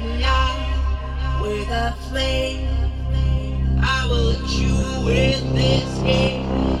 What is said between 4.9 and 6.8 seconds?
in this game.